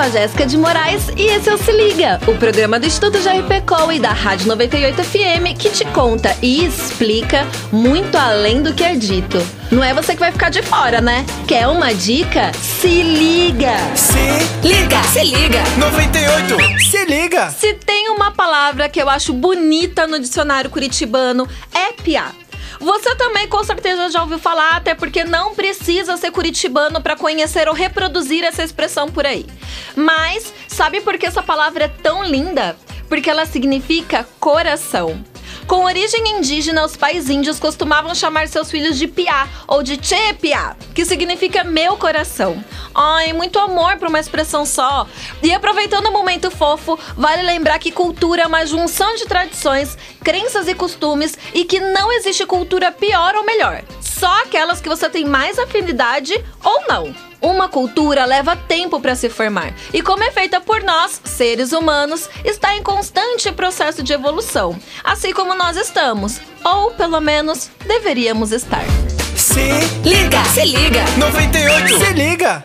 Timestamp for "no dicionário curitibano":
20.06-21.46